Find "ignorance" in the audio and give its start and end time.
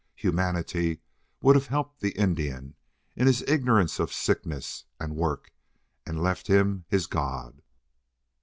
3.43-3.99